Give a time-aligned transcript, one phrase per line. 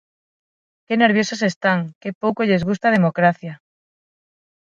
[0.85, 3.53] ¡Que nerviosos están!, ¡que pouco lles gusta a democracia!